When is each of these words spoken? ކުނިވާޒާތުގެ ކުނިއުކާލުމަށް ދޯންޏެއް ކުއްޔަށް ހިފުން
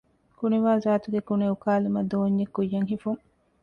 ކުނިވާޒާތުގެ 0.39 1.19
ކުނިއުކާލުމަށް 1.27 2.09
ދޯންޏެއް 2.11 2.53
ކުއްޔަށް 2.55 2.87
ހިފުން 2.91 3.21